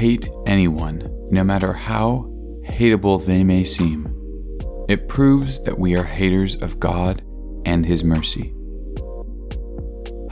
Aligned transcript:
Hate 0.00 0.30
anyone, 0.46 1.14
no 1.30 1.44
matter 1.44 1.74
how 1.74 2.32
hateable 2.66 3.22
they 3.22 3.44
may 3.44 3.64
seem, 3.64 4.08
it 4.88 5.08
proves 5.08 5.60
that 5.64 5.78
we 5.78 5.94
are 5.94 6.04
haters 6.04 6.56
of 6.56 6.80
God 6.80 7.20
and 7.66 7.84
His 7.84 8.02
mercy. 8.02 8.54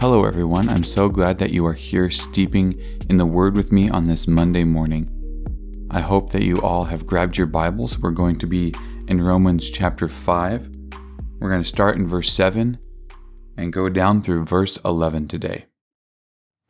Hello, 0.01 0.25
everyone. 0.25 0.71
I'm 0.71 0.83
so 0.83 1.11
glad 1.11 1.37
that 1.37 1.53
you 1.53 1.67
are 1.67 1.75
here 1.75 2.09
steeping 2.09 2.75
in 3.11 3.19
the 3.19 3.27
Word 3.27 3.59
with 3.59 3.71
me 3.71 3.91
on 3.91 4.05
this 4.05 4.27
Monday 4.27 4.65
morning. 4.65 5.11
I 5.91 6.01
hope 6.01 6.31
that 6.31 6.45
you 6.45 6.63
all 6.63 6.85
have 6.85 7.07
grabbed 7.07 7.37
your 7.37 7.47
Bibles. 7.47 7.99
We're 7.99 8.13
going 8.13 8.39
to 8.39 8.47
be 8.47 8.73
in 9.07 9.21
Romans 9.21 9.71
chapter 9.71 10.09
5. 10.09 10.71
We're 11.41 11.51
going 11.51 11.63
to 11.63 11.69
start 11.69 11.97
in 11.99 12.09
verse 12.09 12.33
7 12.33 12.79
and 13.59 13.71
go 13.71 13.91
down 13.91 14.23
through 14.23 14.47
verse 14.47 14.79
11 14.83 15.29
today. 15.29 15.67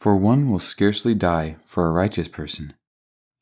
For 0.00 0.16
one 0.16 0.50
will 0.50 0.58
scarcely 0.58 1.14
die 1.14 1.58
for 1.64 1.86
a 1.86 1.92
righteous 1.92 2.26
person, 2.26 2.74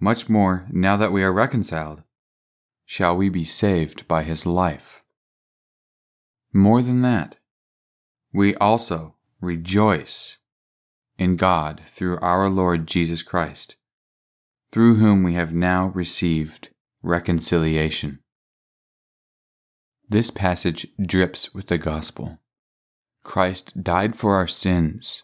much 0.00 0.28
more, 0.28 0.66
now 0.70 0.96
that 0.96 1.12
we 1.12 1.22
are 1.22 1.32
reconciled, 1.32 2.02
shall 2.86 3.16
we 3.16 3.28
be 3.28 3.44
saved 3.44 4.08
by 4.08 4.22
his 4.24 4.44
life. 4.44 5.04
More 6.52 6.82
than 6.82 7.02
that, 7.02 7.36
we 8.32 8.56
also 8.56 9.14
rejoice 9.40 10.38
in 11.18 11.36
God 11.36 11.82
through 11.86 12.18
our 12.18 12.48
Lord 12.48 12.88
Jesus 12.88 13.22
Christ, 13.22 13.76
through 14.72 14.96
whom 14.96 15.22
we 15.22 15.34
have 15.34 15.52
now 15.52 15.88
received 15.88 16.70
reconciliation. 17.02 18.20
This 20.08 20.30
passage 20.30 20.88
drips 21.00 21.54
with 21.54 21.66
the 21.66 21.78
gospel. 21.78 22.40
Christ 23.22 23.84
died 23.84 24.16
for 24.16 24.34
our 24.34 24.48
sins, 24.48 25.22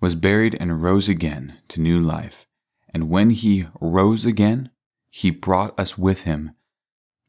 was 0.00 0.14
buried, 0.14 0.56
and 0.58 0.80
rose 0.80 1.08
again 1.08 1.58
to 1.68 1.80
new 1.80 2.00
life. 2.00 2.47
And 2.94 3.10
when 3.10 3.30
he 3.30 3.66
rose 3.80 4.24
again, 4.24 4.70
he 5.10 5.30
brought 5.30 5.78
us 5.78 5.98
with 5.98 6.22
him, 6.22 6.52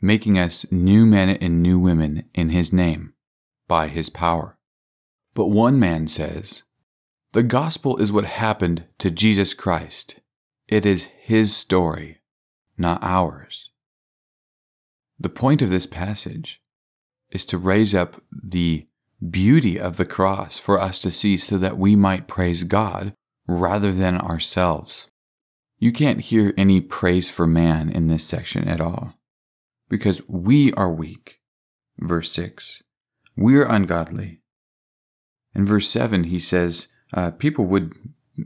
making 0.02 0.38
us 0.38 0.66
new 0.72 1.06
men 1.06 1.30
and 1.30 1.62
new 1.62 1.80
women 1.80 2.30
in 2.34 2.50
his 2.50 2.72
name, 2.72 3.14
by 3.68 3.88
his 3.88 4.10
power. 4.10 4.58
But 5.34 5.48
one 5.48 5.80
man 5.80 6.08
says, 6.08 6.64
the 7.32 7.44
gospel 7.44 7.98
is 7.98 8.12
what 8.12 8.26
happened 8.26 8.86
to 8.98 9.12
Jesus 9.12 9.54
Christ. 9.54 10.16
It 10.68 10.86
is 10.86 11.12
his 11.20 11.56
story, 11.56 12.22
not 12.78 13.04
ours. 13.04 13.70
The 15.20 15.30
point 15.30 15.62
of 15.62 15.70
this 15.70 15.86
passage 15.86 16.62
is 17.30 17.46
to 17.46 17.58
raise 17.58 17.94
up 17.94 18.22
the 18.32 18.88
beauty 19.30 19.80
of 19.80 19.98
the 19.98 20.06
cross 20.06 20.58
for 20.58 20.80
us 20.80 20.98
to 21.00 21.12
see 21.12 21.38
so 21.38 21.58
that 21.58 21.78
we 21.78 21.96
might 21.96 22.28
praise 22.28 22.64
God 22.64 23.14
rather 23.48 23.92
than 23.92 24.18
ourselves. 24.18 25.09
You 25.80 25.94
can't 25.94 26.20
hear 26.20 26.54
any 26.58 26.82
praise 26.82 27.30
for 27.30 27.48
man 27.48 27.90
in 27.90 28.08
this 28.08 28.26
section 28.26 28.68
at 28.68 28.82
all 28.82 29.14
because 29.88 30.22
we 30.28 30.74
are 30.74 30.92
weak. 30.92 31.40
Verse 31.98 32.32
6. 32.32 32.84
We 33.38 33.58
are 33.58 33.64
ungodly. 33.64 34.42
In 35.56 35.66
verse 35.66 35.88
7, 35.88 36.26
he 36.26 36.40
says, 36.40 36.90
uh, 37.14 37.32
people 37.32 37.66
would, 37.66 37.94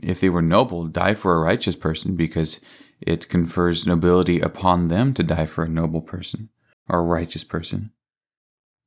if 0.00 0.20
they 0.20 0.28
were 0.28 0.42
noble, 0.42 0.86
die 0.86 1.14
for 1.14 1.34
a 1.34 1.40
righteous 1.40 1.74
person 1.74 2.14
because 2.14 2.60
it 3.00 3.28
confers 3.28 3.86
nobility 3.86 4.40
upon 4.40 4.86
them 4.86 5.12
to 5.14 5.24
die 5.24 5.46
for 5.46 5.64
a 5.64 5.68
noble 5.68 6.00
person 6.00 6.50
or 6.88 7.00
a 7.00 7.04
righteous 7.04 7.44
person. 7.44 7.90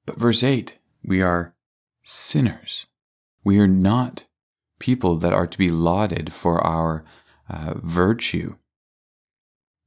But 0.05 0.17
verse 0.17 0.41
8, 0.41 0.73
we 1.03 1.21
are 1.21 1.53
sinners. 2.01 2.85
We 3.43 3.59
are 3.59 3.67
not 3.67 4.23
people 4.79 5.17
that 5.17 5.33
are 5.33 5.47
to 5.47 5.57
be 5.57 5.69
lauded 5.69 6.31
for 6.31 6.65
our 6.65 7.03
uh, 7.49 7.75
virtue. 7.77 8.55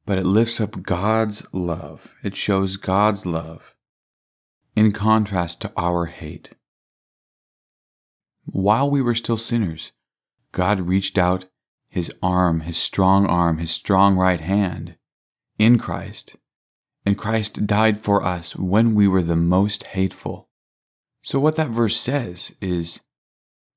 But 0.07 0.19
it 0.19 0.27
lifts 0.27 0.61
up 0.61 0.83
God's 0.83 1.47
love. 1.53 2.15
It 2.23 2.35
shows 2.35 2.77
God's 2.77 3.27
love 3.27 3.75
in 4.75 4.93
contrast 4.93 5.61
to 5.61 5.73
our 5.77 6.07
hate. 6.07 6.51
While 8.45 8.91
we 8.91 9.03
were 9.03 9.15
still 9.15 9.37
sinners, 9.37 9.93
God 10.53 10.81
reached 10.81 11.19
out 11.19 11.45
his 11.91 12.13
arm, 12.23 12.61
his 12.61 12.79
strong 12.79 13.27
arm, 13.27 13.59
his 13.59 13.71
strong 13.71 14.17
right 14.17 14.41
hand 14.41 14.97
in 15.59 15.79
Christ, 15.79 16.37
and 17.05 17.19
Christ 17.19 17.67
died 17.67 17.99
for 17.99 18.23
us 18.23 18.57
when 18.57 18.95
we 18.95 19.07
were 19.09 19.23
the 19.23 19.37
most 19.37 19.85
hateful. 19.85 20.49
So, 21.23 21.39
what 21.39 21.57
that 21.57 21.71
verse 21.71 21.97
says 21.97 22.55
is 22.61 23.01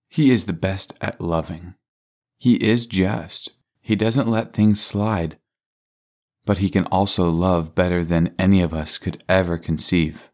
He 0.10 0.32
is 0.32 0.46
the 0.46 0.54
best 0.54 0.94
at 1.02 1.20
loving. 1.20 1.76
He 2.38 2.56
is 2.56 2.86
just. 2.86 3.52
He 3.84 3.96
doesn't 3.96 4.28
let 4.28 4.54
things 4.54 4.82
slide, 4.82 5.38
but 6.46 6.58
He 6.58 6.70
can 6.70 6.86
also 6.86 7.30
love 7.30 7.76
better 7.76 8.04
than 8.04 8.34
any 8.40 8.62
of 8.62 8.74
us 8.74 8.98
could 8.98 9.24
ever 9.30 9.60
conceive. 9.60 10.32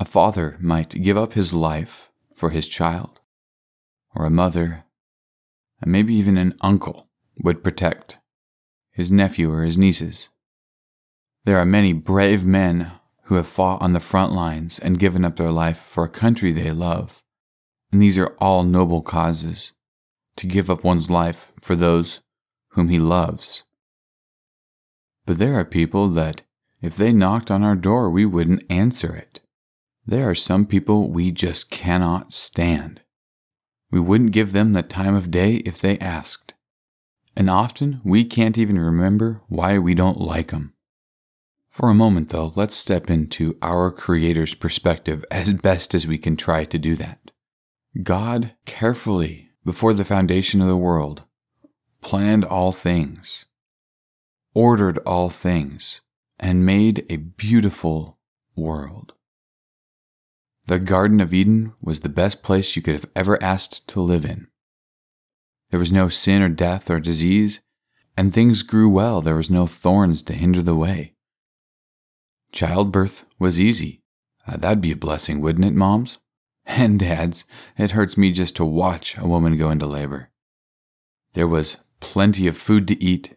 A 0.00 0.06
father 0.06 0.56
might 0.60 1.02
give 1.02 1.18
up 1.18 1.34
his 1.34 1.52
life 1.52 2.10
for 2.34 2.48
his 2.50 2.70
child 2.70 3.20
or 4.16 4.24
a 4.24 4.30
mother, 4.30 4.84
and 5.82 5.92
maybe 5.92 6.14
even 6.14 6.38
an 6.38 6.54
uncle 6.62 7.06
would 7.44 7.62
protect 7.62 8.16
his 8.92 9.12
nephew 9.12 9.52
or 9.52 9.62
his 9.62 9.76
nieces. 9.76 10.30
There 11.44 11.58
are 11.58 11.66
many 11.66 11.92
brave 11.92 12.46
men 12.46 12.92
who 13.24 13.34
have 13.34 13.46
fought 13.46 13.82
on 13.82 13.92
the 13.92 14.00
front 14.00 14.32
lines 14.32 14.78
and 14.78 14.98
given 14.98 15.22
up 15.22 15.36
their 15.36 15.52
life 15.52 15.78
for 15.78 16.04
a 16.04 16.08
country 16.08 16.50
they 16.50 16.72
love. 16.72 17.22
And 17.92 18.00
these 18.00 18.18
are 18.18 18.34
all 18.38 18.64
noble 18.64 19.02
causes 19.02 19.74
to 20.36 20.46
give 20.46 20.70
up 20.70 20.82
one's 20.82 21.10
life 21.10 21.52
for 21.60 21.76
those 21.76 22.20
whom 22.70 22.88
he 22.88 22.98
loves. 22.98 23.64
But 25.26 25.38
there 25.38 25.54
are 25.54 25.64
people 25.64 26.08
that, 26.08 26.42
if 26.80 26.96
they 26.96 27.12
knocked 27.12 27.50
on 27.50 27.62
our 27.62 27.76
door, 27.76 28.10
we 28.10 28.24
wouldn't 28.24 28.64
answer 28.70 29.14
it. 29.14 29.40
There 30.06 30.28
are 30.28 30.34
some 30.34 30.66
people 30.66 31.08
we 31.08 31.30
just 31.30 31.70
cannot 31.70 32.32
stand. 32.32 33.00
We 33.90 34.00
wouldn't 34.00 34.32
give 34.32 34.52
them 34.52 34.72
the 34.72 34.82
time 34.82 35.14
of 35.14 35.30
day 35.30 35.56
if 35.66 35.78
they 35.78 35.98
asked. 35.98 36.54
And 37.36 37.48
often 37.48 38.00
we 38.04 38.24
can't 38.24 38.58
even 38.58 38.78
remember 38.78 39.42
why 39.48 39.78
we 39.78 39.94
don't 39.94 40.20
like 40.20 40.48
them. 40.48 40.74
For 41.68 41.88
a 41.88 41.94
moment, 41.94 42.30
though, 42.30 42.52
let's 42.56 42.76
step 42.76 43.08
into 43.08 43.56
our 43.62 43.92
Creator's 43.92 44.54
perspective 44.54 45.24
as 45.30 45.52
best 45.52 45.94
as 45.94 46.06
we 46.06 46.18
can 46.18 46.36
try 46.36 46.64
to 46.64 46.78
do 46.78 46.96
that. 46.96 47.30
God 48.02 48.54
carefully, 48.66 49.50
before 49.64 49.94
the 49.94 50.04
foundation 50.04 50.60
of 50.60 50.66
the 50.66 50.76
world, 50.76 51.22
planned 52.00 52.44
all 52.44 52.72
things, 52.72 53.46
ordered 54.54 54.98
all 55.06 55.30
things, 55.30 56.00
and 56.38 56.66
made 56.66 57.04
a 57.08 57.16
beautiful 57.16 58.18
world. 58.56 59.14
The 60.66 60.78
Garden 60.78 61.20
of 61.20 61.34
Eden 61.34 61.72
was 61.82 62.00
the 62.00 62.08
best 62.08 62.42
place 62.42 62.76
you 62.76 62.82
could 62.82 62.94
have 62.94 63.10
ever 63.16 63.42
asked 63.42 63.86
to 63.88 64.00
live 64.00 64.24
in. 64.24 64.48
There 65.70 65.80
was 65.80 65.92
no 65.92 66.08
sin 66.08 66.42
or 66.42 66.48
death 66.48 66.90
or 66.90 67.00
disease, 67.00 67.60
and 68.16 68.32
things 68.32 68.62
grew 68.62 68.88
well. 68.88 69.20
There 69.20 69.36
was 69.36 69.50
no 69.50 69.66
thorns 69.66 70.22
to 70.22 70.32
hinder 70.32 70.62
the 70.62 70.74
way. 70.74 71.14
Childbirth 72.52 73.24
was 73.38 73.60
easy. 73.60 74.02
Uh, 74.46 74.56
that'd 74.56 74.80
be 74.80 74.92
a 74.92 74.96
blessing, 74.96 75.40
wouldn't 75.40 75.64
it, 75.66 75.74
moms? 75.74 76.18
And 76.66 77.00
dads, 77.00 77.44
it 77.76 77.92
hurts 77.92 78.16
me 78.16 78.30
just 78.30 78.54
to 78.56 78.64
watch 78.64 79.16
a 79.16 79.26
woman 79.26 79.56
go 79.56 79.70
into 79.70 79.86
labor. 79.86 80.30
There 81.32 81.48
was 81.48 81.78
plenty 82.00 82.46
of 82.46 82.56
food 82.56 82.88
to 82.88 83.02
eat, 83.02 83.36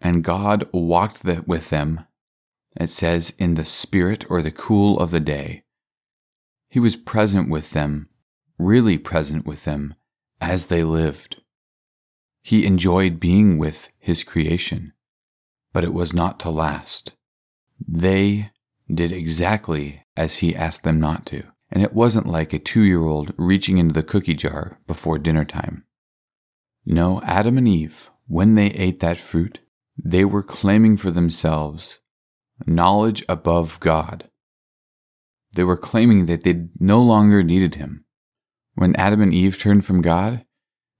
and 0.00 0.24
God 0.24 0.68
walked 0.72 1.24
with 1.24 1.70
them, 1.70 2.04
it 2.78 2.90
says, 2.90 3.34
in 3.38 3.54
the 3.54 3.64
spirit 3.64 4.24
or 4.30 4.42
the 4.42 4.50
cool 4.50 4.98
of 4.98 5.10
the 5.10 5.20
day. 5.20 5.64
He 6.68 6.80
was 6.80 6.96
present 6.96 7.48
with 7.50 7.72
them, 7.72 8.08
really 8.58 8.98
present 8.98 9.46
with 9.46 9.64
them, 9.64 9.94
as 10.40 10.66
they 10.66 10.84
lived. 10.84 11.42
He 12.42 12.66
enjoyed 12.66 13.20
being 13.20 13.58
with 13.58 13.90
his 13.98 14.24
creation, 14.24 14.92
but 15.72 15.84
it 15.84 15.94
was 15.94 16.12
not 16.12 16.40
to 16.40 16.50
last. 16.50 17.12
They 17.86 18.50
did 18.92 19.12
exactly 19.12 20.04
as 20.16 20.38
he 20.38 20.56
asked 20.56 20.82
them 20.82 21.00
not 21.00 21.26
to, 21.26 21.44
and 21.70 21.82
it 21.82 21.94
wasn't 21.94 22.26
like 22.26 22.52
a 22.52 22.58
two 22.58 22.82
year 22.82 23.04
old 23.04 23.32
reaching 23.36 23.78
into 23.78 23.94
the 23.94 24.02
cookie 24.02 24.34
jar 24.34 24.78
before 24.86 25.18
dinner 25.18 25.44
time. 25.44 25.84
No, 26.84 27.22
Adam 27.22 27.58
and 27.58 27.68
Eve, 27.68 28.10
when 28.26 28.54
they 28.54 28.68
ate 28.68 29.00
that 29.00 29.18
fruit, 29.18 29.60
they 30.02 30.24
were 30.24 30.42
claiming 30.42 30.96
for 30.96 31.10
themselves 31.10 31.98
knowledge 32.66 33.24
above 33.28 33.80
God. 33.80 34.28
They 35.54 35.64
were 35.64 35.76
claiming 35.76 36.26
that 36.26 36.44
they 36.44 36.66
no 36.78 37.02
longer 37.02 37.42
needed 37.42 37.74
Him. 37.74 38.04
When 38.74 38.96
Adam 38.96 39.20
and 39.20 39.34
Eve 39.34 39.58
turned 39.58 39.84
from 39.84 40.00
God, 40.00 40.44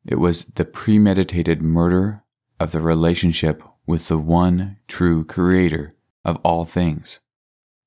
it 0.05 0.17
was 0.17 0.45
the 0.45 0.65
premeditated 0.65 1.63
murder 1.63 2.25
of 2.61 2.73
the 2.73 2.81
relationship 2.81 3.63
with 3.87 4.09
the 4.09 4.19
one 4.19 4.79
true 4.89 5.25
Creator 5.25 5.97
of 6.25 6.39
all 6.45 6.65
things. 6.65 7.21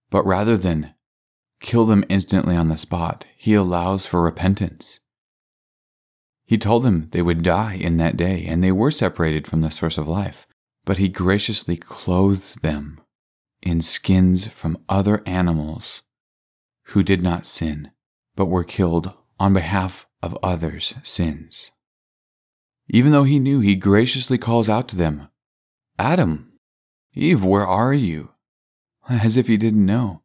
But 0.09 0.25
rather 0.25 0.57
than 0.57 0.93
kill 1.61 1.85
them 1.85 2.05
instantly 2.09 2.55
on 2.55 2.69
the 2.69 2.77
spot, 2.77 3.25
He 3.37 3.53
allows 3.53 4.05
for 4.05 4.21
repentance. 4.21 4.99
He 6.45 6.57
told 6.57 6.83
them 6.83 7.09
they 7.11 7.21
would 7.21 7.43
die 7.43 7.73
in 7.75 7.97
that 7.97 8.17
day, 8.17 8.45
and 8.45 8.63
they 8.63 8.71
were 8.71 8.91
separated 8.91 9.47
from 9.47 9.61
the 9.61 9.71
source 9.71 9.97
of 9.97 10.07
life. 10.07 10.45
But 10.85 10.97
He 10.97 11.09
graciously 11.09 11.77
clothes 11.77 12.55
them 12.55 13.01
in 13.61 13.81
skins 13.81 14.47
from 14.47 14.77
other 14.87 15.23
animals 15.25 16.03
who 16.89 17.01
did 17.01 17.23
not 17.23 17.47
sin, 17.47 17.91
but 18.35 18.45
were 18.45 18.63
killed 18.63 19.11
on 19.39 19.53
behalf 19.53 20.07
of 20.21 20.37
others' 20.43 20.93
sins. 21.03 21.71
Even 22.87 23.11
though 23.11 23.23
he 23.23 23.39
knew, 23.39 23.59
he 23.59 23.75
graciously 23.75 24.37
calls 24.37 24.69
out 24.69 24.87
to 24.89 24.95
them, 24.95 25.27
Adam, 25.97 26.53
Eve, 27.13 27.43
where 27.43 27.65
are 27.65 27.93
you? 27.93 28.31
As 29.09 29.37
if 29.37 29.47
he 29.47 29.57
didn't 29.57 29.85
know. 29.85 30.21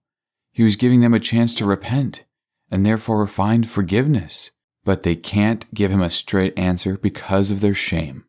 He 0.53 0.63
was 0.63 0.77
giving 0.77 1.01
them 1.01 1.15
a 1.15 1.21
chance 1.21 1.55
to 1.55 1.65
repent 1.65 2.25
and 2.71 2.85
therefore 2.85 3.27
find 3.27 3.69
forgiveness, 3.69 4.51
but 4.85 5.03
they 5.03 5.17
can't 5.17 5.73
give 5.75 5.91
him 5.91 6.03
a 6.03 6.11
straight 6.11 6.59
answer 6.59 6.97
because 6.97 7.51
of 7.51 7.61
their 7.61 7.75
shame. 7.75 8.25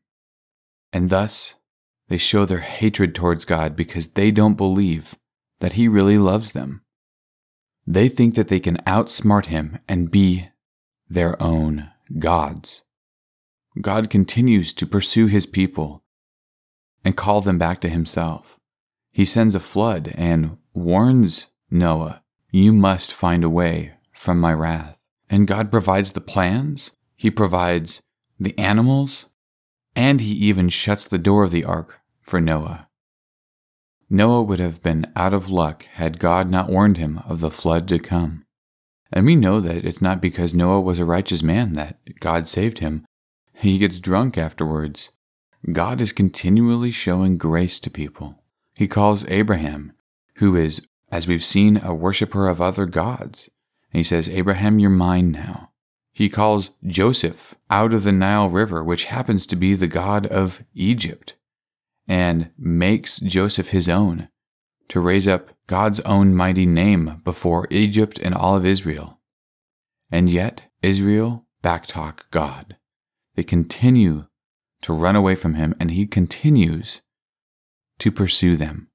And 0.94 1.10
thus, 1.10 1.56
they 2.10 2.18
show 2.18 2.46
their 2.46 2.60
hatred 2.60 3.16
towards 3.16 3.46
God 3.46 3.76
because 3.76 4.10
they 4.10 4.32
don't 4.32 4.58
believe 4.58 5.16
that 5.60 5.74
he 5.74 5.88
really 5.88 6.18
loves 6.18 6.52
them. 6.52 6.82
They 7.88 8.10
think 8.10 8.36
that 8.36 8.50
they 8.50 8.60
can 8.60 8.78
outsmart 8.88 9.48
him 9.48 9.80
and 9.88 10.12
be 10.12 10.50
their 11.10 11.42
own 11.42 11.90
gods. 12.20 12.84
God 13.80 14.10
continues 14.10 14.74
to 14.74 14.86
pursue 14.86 15.28
his 15.28 15.46
people 15.46 16.04
and 17.06 17.16
call 17.16 17.42
them 17.42 17.58
back 17.58 17.80
to 17.82 17.90
himself. 17.90 18.60
He 19.12 19.26
sends 19.26 19.56
a 19.56 19.60
flood 19.60 20.14
and 20.16 20.58
warns 20.74 21.48
Noah, 21.70 22.24
You 22.52 22.74
must 22.74 23.14
find 23.14 23.44
a 23.44 23.50
way 23.50 23.94
from 24.12 24.40
my 24.40 24.54
wrath. 24.54 25.01
And 25.32 25.48
God 25.48 25.72
provides 25.72 26.12
the 26.12 26.22
plans, 26.22 26.92
He 27.16 27.32
provides 27.32 28.04
the 28.40 28.58
animals, 28.60 29.26
and 29.96 30.22
He 30.22 30.34
even 30.34 30.70
shuts 30.70 31.08
the 31.08 31.18
door 31.18 31.44
of 31.46 31.52
the 31.52 31.64
ark 31.64 32.00
for 32.22 32.40
Noah. 32.40 32.88
Noah 34.14 34.44
would 34.44 34.60
have 34.60 34.84
been 34.84 35.10
out 35.16 35.34
of 35.34 35.50
luck 35.50 35.86
had 35.94 36.20
God 36.20 36.50
not 36.50 36.70
warned 36.70 36.98
him 36.98 37.22
of 37.26 37.40
the 37.40 37.50
flood 37.50 37.88
to 37.88 37.98
come. 37.98 38.44
And 39.10 39.26
we 39.26 39.38
know 39.38 39.62
that 39.62 39.86
it's 39.86 40.02
not 40.02 40.22
because 40.22 40.54
Noah 40.54 40.82
was 40.82 41.00
a 41.00 41.06
righteous 41.06 41.42
man 41.42 41.74
that 41.74 41.98
God 42.20 42.46
saved 42.46 42.80
him. 42.80 43.06
He 43.54 43.78
gets 43.78 44.02
drunk 44.02 44.38
afterwards. 44.38 45.12
God 45.72 46.02
is 46.02 46.12
continually 46.12 46.92
showing 46.92 47.38
grace 47.38 47.80
to 47.80 47.90
people. 47.90 48.44
He 48.76 48.90
calls 48.90 49.26
Abraham, 49.30 49.94
who 50.36 50.58
is, 50.58 50.82
as 51.10 51.26
we've 51.26 51.44
seen, 51.44 51.78
a 51.78 51.94
worshiper 51.94 52.50
of 52.50 52.60
other 52.60 52.86
gods. 52.86 53.50
And 53.92 54.00
he 54.00 54.04
says, 54.04 54.30
Abraham, 54.30 54.80
you're 54.80 54.90
mine 54.90 55.32
now. 55.32 55.72
He 56.14 56.30
calls 56.30 56.72
Joseph 56.86 57.56
out 57.70 57.94
of 57.94 58.04
the 58.04 58.12
Nile 58.12 58.50
River, 58.50 58.84
which 58.84 59.06
happens 59.06 59.46
to 59.48 59.56
be 59.56 59.74
the 59.74 59.88
God 59.88 60.26
of 60.28 60.64
Egypt 60.74 61.36
and 62.08 62.52
makes 62.58 63.20
Joseph 63.20 63.70
his 63.70 63.88
own 63.88 64.30
to 64.90 65.00
raise 65.00 65.28
up 65.28 65.52
God's 65.68 66.02
own 66.02 66.36
mighty 66.36 66.66
name 66.66 67.22
before 67.24 67.68
Egypt 67.70 68.20
and 68.20 68.36
all 68.36 68.58
of 68.58 68.66
Israel. 68.66 69.20
And 70.12 70.30
yet, 70.30 70.66
Israel 70.82 71.46
backtalk 71.64 72.30
God. 72.32 72.76
They 73.36 73.44
continue 73.44 74.28
to 74.82 74.94
run 74.94 75.16
away 75.16 75.36
from 75.36 75.54
him, 75.54 75.74
and 75.80 75.92
he 75.92 76.06
continues 76.06 77.02
to 78.00 78.12
pursue 78.12 78.58
them. 78.58 78.90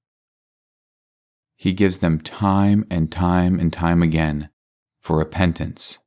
He 1.57 1.73
gives 1.73 1.99
them 1.99 2.21
time 2.21 2.87
and 2.91 3.11
time 3.11 3.59
and 3.59 3.73
time 3.73 4.03
again 4.03 4.51
for 5.07 5.19
repentance. 5.19 6.01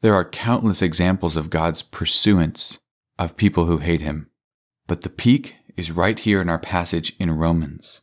There 0.00 0.14
are 0.14 0.24
countless 0.24 0.80
examples 0.80 1.36
of 1.36 1.50
God's 1.50 1.82
pursuance 1.82 2.78
of 3.18 3.36
people 3.36 3.66
who 3.66 3.78
hate 3.78 4.00
him, 4.00 4.30
but 4.86 5.02
the 5.02 5.10
peak 5.10 5.56
is 5.76 5.92
right 5.92 6.18
here 6.18 6.40
in 6.40 6.48
our 6.48 6.58
passage 6.58 7.14
in 7.20 7.32
Romans. 7.32 8.00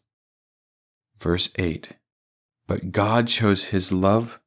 Verse 1.18 1.50
8 1.58 1.94
But 2.68 2.92
God 2.92 3.32
shows 3.32 3.66
his 3.66 3.92
love 3.92 4.40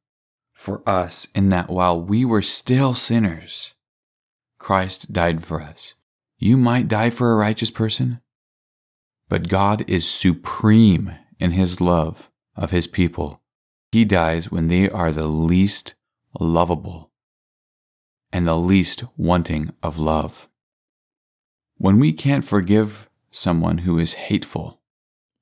for 0.53 0.81
us 0.87 1.27
in 1.35 1.49
that 1.49 1.69
while 1.69 2.01
we 2.01 2.23
were 2.23 2.41
still 2.41 2.93
sinners, 2.93 3.75
Christ 4.59 5.11
died 5.11 5.43
for 5.43 5.59
us. 5.59 5.95
You 6.37 6.55
might 6.55 6.87
die 6.87 7.09
for 7.09 7.33
a 7.33 7.37
righteous 7.37 7.69
person, 7.69 8.21
but 9.27 9.49
God 9.49 9.83
is 9.89 10.09
supreme 10.09 11.15
in 11.37 11.51
his 11.51 11.81
love 11.81 12.31
of 12.55 12.71
his 12.71 12.87
people. 12.87 13.41
He 13.91 14.05
dies 14.05 14.51
when 14.51 14.67
they 14.67 14.89
are 14.89 15.11
the 15.11 15.27
least 15.27 15.95
lovable 16.39 17.11
and 18.31 18.47
the 18.47 18.57
least 18.57 19.03
wanting 19.15 19.71
of 19.81 19.97
love. 19.97 20.49
When 21.77 21.99
we 21.99 22.11
can't 22.11 22.43
forgive 22.45 23.09
someone 23.31 23.79
who 23.79 23.97
is 23.97 24.13
hateful 24.13 24.81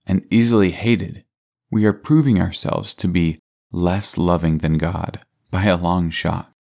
and 0.06 0.26
easily 0.30 0.72
hated, 0.72 1.24
we 1.72 1.86
are 1.86 1.94
proving 1.94 2.40
ourselves 2.40 2.94
to 2.96 3.08
be 3.08 3.40
less 3.72 4.18
loving 4.18 4.60
than 4.60 4.78
God 4.78 5.22
by 5.50 5.66
a 5.66 5.78
long 5.78 6.10
shot. 6.10 6.52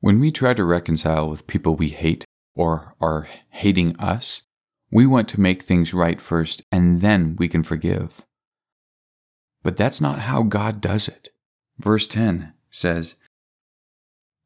When 0.00 0.20
we 0.20 0.30
try 0.30 0.54
to 0.54 0.64
reconcile 0.64 1.28
with 1.28 1.46
people 1.46 1.76
we 1.76 1.88
hate 1.88 2.24
or 2.54 2.94
are 3.00 3.28
hating 3.50 3.96
us, 3.96 4.42
we 4.90 5.06
want 5.06 5.28
to 5.30 5.40
make 5.40 5.62
things 5.62 5.92
right 5.92 6.20
first 6.20 6.62
and 6.72 7.00
then 7.00 7.36
we 7.38 7.48
can 7.48 7.62
forgive. 7.62 8.25
But 9.66 9.76
that's 9.76 10.00
not 10.00 10.20
how 10.20 10.44
God 10.44 10.80
does 10.80 11.08
it. 11.08 11.30
Verse 11.76 12.06
10 12.06 12.52
says, 12.70 13.16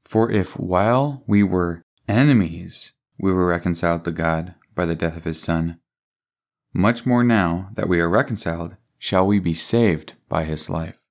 For 0.02 0.30
if 0.30 0.58
while 0.58 1.24
we 1.26 1.42
were 1.42 1.82
enemies, 2.08 2.94
we 3.18 3.30
were 3.30 3.46
reconciled 3.46 4.06
to 4.06 4.12
God 4.12 4.54
by 4.74 4.86
the 4.86 4.94
death 4.94 5.18
of 5.18 5.24
his 5.24 5.38
Son, 5.38 5.78
much 6.72 7.04
more 7.04 7.22
now 7.22 7.68
that 7.74 7.86
we 7.86 8.00
are 8.00 8.08
reconciled, 8.08 8.78
shall 8.96 9.26
we 9.26 9.38
be 9.38 9.52
saved 9.52 10.14
by 10.30 10.44
his 10.44 10.70
life. 10.70 11.02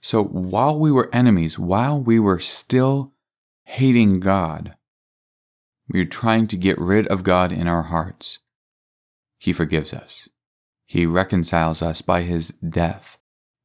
So 0.00 0.24
while 0.24 0.76
we 0.76 0.90
were 0.90 1.08
enemies, 1.12 1.56
while 1.56 2.00
we 2.00 2.18
were 2.18 2.40
still 2.40 3.12
hating 3.62 4.18
God, 4.18 4.74
we 5.88 6.00
are 6.00 6.04
trying 6.04 6.48
to 6.48 6.56
get 6.56 6.80
rid 6.80 7.06
of 7.06 7.22
God 7.22 7.52
in 7.52 7.68
our 7.68 7.84
hearts. 7.84 8.40
He 9.38 9.52
forgives 9.52 9.94
us. 9.94 10.28
He 10.84 11.06
reconciles 11.06 11.80
us 11.80 12.02
by 12.02 12.22
his 12.22 12.48
death. 12.54 13.18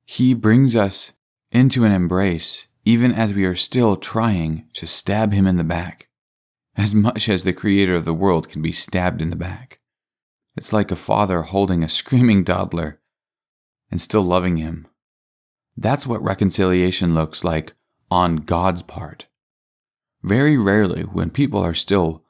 He 0.06 0.34
brings 0.34 0.76
us 0.76 1.12
into 1.52 1.84
an 1.84 1.92
embrace 1.92 2.68
even 2.86 3.12
as 3.12 3.34
we 3.34 3.46
are 3.46 3.56
still 3.56 3.96
trying 3.96 4.68
to 4.74 4.86
stab 4.86 5.34
him 5.34 5.48
in 5.48 5.58
the 5.58 5.64
back, 5.64 6.08
as 6.78 6.94
much 6.94 7.28
as 7.28 7.44
the 7.44 7.54
creator 7.54 7.96
of 7.96 8.06
the 8.06 8.14
world 8.14 8.48
can 8.48 8.62
be 8.62 8.72
stabbed 8.72 9.22
in 9.22 9.32
the 9.32 9.36
back. 9.36 9.80
It's 10.56 10.72
like 10.72 10.92
a 10.92 10.96
father 10.96 11.42
holding 11.42 11.84
a 11.84 11.90
screaming 11.90 12.46
toddler 12.46 13.02
and 13.90 14.00
still 14.00 14.22
loving 14.22 14.58
him. 14.58 14.88
That's 15.76 16.08
what 16.08 16.22
reconciliation 16.22 17.16
looks 17.16 17.44
like 17.44 17.74
on 18.12 18.38
God's 18.38 18.84
part. 18.84 19.26
Very 20.22 20.58
rarely, 20.58 21.02
when 21.02 21.30
people 21.32 21.60
are 21.60 21.74
still 21.74 22.24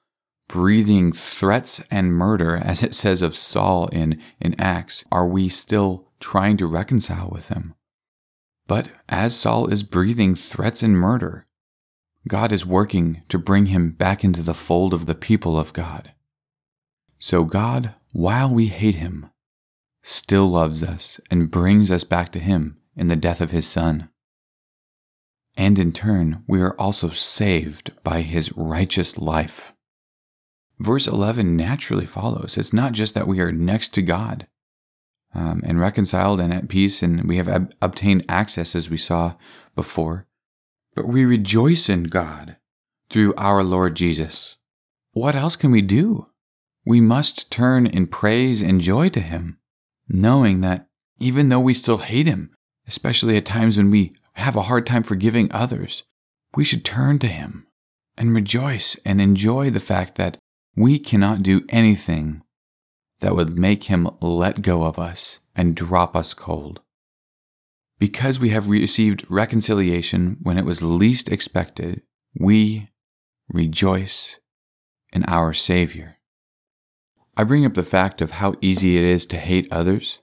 breathing 0.47 1.11
threats 1.11 1.83
and 1.91 2.13
murder, 2.13 2.55
as 2.55 2.81
it 2.81 2.95
says 2.95 3.21
of 3.21 3.35
Saul 3.35 3.87
in, 3.87 4.21
in 4.39 4.59
Acts, 4.59 5.03
are 5.11 5.27
we 5.27 5.49
still 5.49 6.04
trying 6.19 6.57
to 6.57 6.67
reconcile 6.67 7.29
with 7.31 7.49
him. 7.49 7.73
But 8.67 8.89
as 9.09 9.37
Saul 9.37 9.67
is 9.67 9.83
breathing 9.83 10.35
threats 10.35 10.81
and 10.81 10.97
murder, 10.97 11.45
God 12.27 12.51
is 12.51 12.65
working 12.65 13.21
to 13.29 13.37
bring 13.37 13.67
him 13.67 13.91
back 13.91 14.23
into 14.23 14.41
the 14.41 14.55
fold 14.55 14.93
of 14.93 15.05
the 15.05 15.13
people 15.15 15.59
of 15.59 15.73
God. 15.73 16.13
So 17.19 17.43
God 17.43 17.93
while 18.15 18.49
we 18.49 18.67
hate 18.67 18.95
him, 18.95 19.29
still 20.01 20.49
loves 20.49 20.81
us 20.81 21.19
and 21.29 21.51
brings 21.51 21.91
us 21.91 22.05
back 22.05 22.31
to 22.31 22.39
him 22.39 22.77
in 22.95 23.09
the 23.09 23.17
death 23.17 23.41
of 23.41 23.51
his 23.51 23.67
Son. 23.67 24.07
And 25.57 25.77
in 25.77 25.91
turn, 25.91 26.45
we 26.47 26.61
are 26.61 26.79
also 26.79 27.09
saved 27.09 27.91
by 28.05 28.21
his 28.21 28.55
righteous 28.55 29.17
life. 29.17 29.73
Verse 30.79 31.07
11 31.07 31.57
naturally 31.57 32.05
follows. 32.05 32.57
It's 32.57 32.71
not 32.71 32.93
just 32.93 33.15
that 33.15 33.27
we 33.27 33.41
are 33.41 33.51
next 33.51 33.93
to 33.95 34.01
God 34.01 34.47
um, 35.35 35.61
and 35.65 35.79
reconciled 35.79 36.39
and 36.39 36.53
at 36.53 36.69
peace, 36.69 37.03
and 37.03 37.25
we 37.25 37.37
have 37.37 37.47
ob- 37.49 37.73
obtained 37.81 38.25
access 38.27 38.75
as 38.75 38.89
we 38.89 38.97
saw 38.97 39.35
before, 39.75 40.25
but 40.95 41.07
we 41.07 41.25
rejoice 41.25 41.89
in 41.89 42.05
God 42.05 42.57
through 43.09 43.33
our 43.35 43.63
Lord 43.63 43.95
Jesus. 43.95 44.57
What 45.11 45.35
else 45.35 45.55
can 45.55 45.71
we 45.71 45.81
do? 45.81 46.29
we 46.85 47.01
must 47.01 47.51
turn 47.51 47.87
in 47.87 48.07
praise 48.07 48.61
and 48.61 48.79
joy 48.79 49.09
to 49.09 49.19
Him, 49.19 49.57
knowing 50.07 50.61
that 50.61 50.87
even 51.19 51.49
though 51.49 51.59
we 51.59 51.73
still 51.73 51.97
hate 51.97 52.27
Him, 52.27 52.51
especially 52.87 53.35
at 53.35 53.45
times 53.45 53.77
when 53.77 53.89
we 53.89 54.11
have 54.33 54.55
a 54.55 54.63
hard 54.63 54.85
time 54.85 55.03
forgiving 55.03 55.51
others, 55.51 56.03
we 56.55 56.63
should 56.63 56.85
turn 56.85 57.17
to 57.19 57.27
Him 57.27 57.65
and 58.17 58.35
rejoice 58.35 58.95
and 59.03 59.19
enjoy 59.19 59.69
the 59.69 59.79
fact 59.79 60.15
that 60.15 60.37
we 60.75 60.99
cannot 60.99 61.41
do 61.41 61.65
anything 61.69 62.43
that 63.19 63.35
would 63.35 63.57
make 63.57 63.85
Him 63.85 64.09
let 64.21 64.61
go 64.61 64.83
of 64.83 64.99
us 64.99 65.39
and 65.55 65.75
drop 65.75 66.15
us 66.15 66.33
cold. 66.33 66.81
Because 67.97 68.39
we 68.39 68.49
have 68.49 68.69
received 68.69 69.25
reconciliation 69.29 70.37
when 70.41 70.57
it 70.57 70.65
was 70.65 70.83
least 70.83 71.31
expected, 71.31 72.01
we 72.37 72.87
rejoice 73.47 74.37
in 75.13 75.23
our 75.27 75.53
Savior. 75.53 76.17
I 77.37 77.43
bring 77.43 77.65
up 77.65 77.73
the 77.73 77.83
fact 77.83 78.21
of 78.21 78.31
how 78.31 78.55
easy 78.61 78.97
it 78.97 79.03
is 79.03 79.25
to 79.27 79.37
hate 79.37 79.71
others 79.71 80.19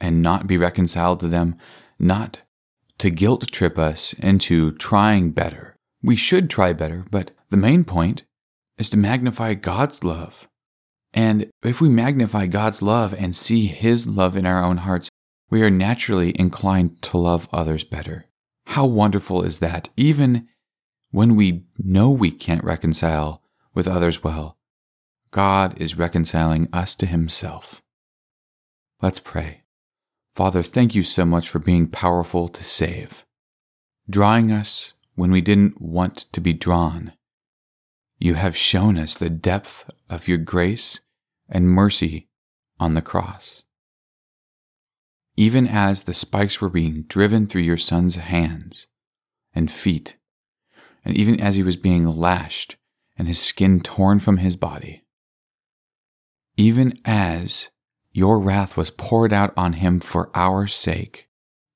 and 0.00 0.22
not 0.22 0.46
be 0.46 0.56
reconciled 0.56 1.20
to 1.20 1.28
them, 1.28 1.56
not 1.98 2.40
to 2.98 3.10
guilt 3.10 3.50
trip 3.52 3.78
us 3.78 4.12
into 4.14 4.72
trying 4.72 5.30
better. 5.30 5.76
We 6.02 6.16
should 6.16 6.50
try 6.50 6.72
better, 6.72 7.04
but 7.10 7.30
the 7.50 7.56
main 7.56 7.84
point 7.84 8.24
is 8.78 8.90
to 8.90 8.96
magnify 8.96 9.54
God's 9.54 10.02
love. 10.02 10.48
And 11.14 11.50
if 11.62 11.80
we 11.80 11.88
magnify 11.88 12.46
God's 12.46 12.82
love 12.82 13.14
and 13.14 13.36
see 13.36 13.66
His 13.66 14.06
love 14.06 14.36
in 14.36 14.46
our 14.46 14.62
own 14.62 14.78
hearts, 14.78 15.10
we 15.50 15.62
are 15.62 15.70
naturally 15.70 16.38
inclined 16.38 17.02
to 17.02 17.18
love 17.18 17.48
others 17.52 17.84
better. 17.84 18.26
How 18.66 18.86
wonderful 18.86 19.42
is 19.42 19.58
that, 19.58 19.90
even 19.96 20.48
when 21.10 21.36
we 21.36 21.64
know 21.78 22.10
we 22.10 22.30
can't 22.30 22.64
reconcile 22.64 23.42
with 23.74 23.86
others 23.86 24.24
well, 24.24 24.56
God 25.30 25.78
is 25.78 25.98
reconciling 25.98 26.68
us 26.72 26.94
to 26.94 27.06
Himself. 27.06 27.82
Let's 29.02 29.20
pray. 29.20 29.62
Father, 30.34 30.62
thank 30.62 30.94
you 30.94 31.02
so 31.02 31.26
much 31.26 31.48
for 31.48 31.58
being 31.58 31.86
powerful 31.86 32.48
to 32.48 32.64
save, 32.64 33.26
drawing 34.08 34.50
us 34.50 34.94
when 35.14 35.30
we 35.30 35.42
didn't 35.42 35.82
want 35.82 36.32
to 36.32 36.40
be 36.40 36.54
drawn. 36.54 37.12
You 38.18 38.34
have 38.34 38.56
shown 38.56 38.96
us 38.96 39.14
the 39.14 39.28
depth 39.28 39.90
of 40.08 40.28
your 40.28 40.38
grace 40.38 41.00
and 41.52 41.68
mercy 41.68 42.28
on 42.80 42.94
the 42.94 43.02
cross. 43.02 43.62
Even 45.36 45.68
as 45.68 46.02
the 46.02 46.14
spikes 46.14 46.60
were 46.60 46.68
being 46.68 47.02
driven 47.02 47.46
through 47.46 47.62
your 47.62 47.76
son's 47.76 48.16
hands 48.16 48.88
and 49.54 49.70
feet, 49.70 50.16
and 51.04 51.16
even 51.16 51.40
as 51.40 51.54
he 51.54 51.62
was 51.62 51.76
being 51.76 52.06
lashed 52.06 52.76
and 53.16 53.28
his 53.28 53.40
skin 53.40 53.80
torn 53.80 54.18
from 54.18 54.38
his 54.38 54.56
body, 54.56 55.04
even 56.56 56.98
as 57.04 57.68
your 58.12 58.38
wrath 58.38 58.76
was 58.76 58.90
poured 58.90 59.32
out 59.32 59.52
on 59.56 59.74
him 59.74 60.00
for 60.00 60.30
our 60.34 60.66
sake, 60.66 61.28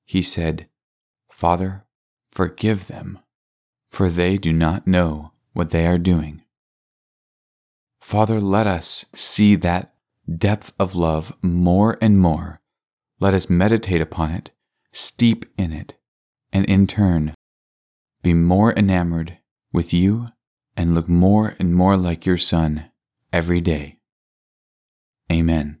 he 0.05 0.21
said, 0.21 0.67
Father, 1.29 1.85
forgive 2.31 2.87
them, 2.87 3.19
for 3.89 4.09
they 4.09 4.37
do 4.37 4.53
not 4.53 4.87
know 4.87 5.31
what 5.53 5.71
they 5.71 5.87
are 5.87 5.97
doing. 5.97 6.43
Father, 8.07 8.39
let 8.39 8.67
us 8.67 9.03
see 9.13 9.57
that 9.57 9.93
depth 10.33 10.71
of 10.79 10.95
love 10.95 11.33
more 11.41 11.97
and 11.99 12.17
more. 12.17 12.61
Let 13.19 13.33
us 13.33 13.49
meditate 13.49 13.99
upon 13.99 14.31
it, 14.31 14.51
steep 14.93 15.45
in 15.57 15.73
it, 15.73 15.95
and 16.53 16.63
in 16.67 16.87
turn, 16.87 17.33
be 18.23 18.33
more 18.33 18.71
enamored 18.71 19.39
with 19.73 19.93
you 19.93 20.27
and 20.77 20.95
look 20.95 21.09
more 21.09 21.57
and 21.59 21.75
more 21.75 21.97
like 21.97 22.25
your 22.25 22.37
Son 22.37 22.85
every 23.33 23.59
day. 23.59 23.97
Amen. 25.29 25.76